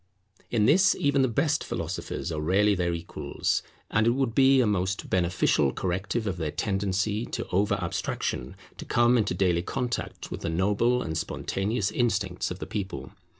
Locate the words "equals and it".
2.91-4.15